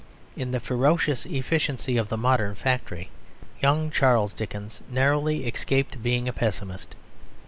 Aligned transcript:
In 0.35 0.49
the 0.49 0.59
ferocious 0.59 1.27
efficiency 1.27 1.95
of 1.95 2.09
the 2.09 2.17
modern 2.17 2.55
factory 2.55 3.11
young 3.61 3.91
Charles 3.91 4.33
Dickens 4.33 4.81
narrowly 4.89 5.45
escaped 5.45 6.01
being 6.01 6.27
a 6.27 6.33
pessimist. 6.33 6.95